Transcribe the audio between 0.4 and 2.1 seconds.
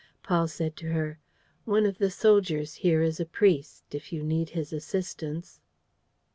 said to her: "One of the